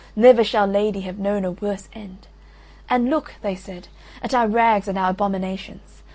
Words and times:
Never 0.15 0.43
shall 0.43 0.65
lady 0.65 1.01
have 1.01 1.19
known 1.19 1.45
a 1.45 1.51
worse 1.51 1.87
end. 1.93 2.27
And 2.89 3.11
look," 3.11 3.35
they 3.43 3.53
said, 3.53 3.87
"at 4.23 4.33
our 4.33 4.47
rags 4.47 4.87
and 4.87 4.97
our 4.97 5.11
abominations. 5.11 6.01